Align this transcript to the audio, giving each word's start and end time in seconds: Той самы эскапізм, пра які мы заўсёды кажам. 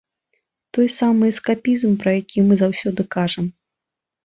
Той 0.77 0.87
самы 0.99 1.29
эскапізм, 1.33 1.91
пра 2.05 2.11
які 2.21 2.39
мы 2.49 2.53
заўсёды 2.65 3.01
кажам. 3.19 3.45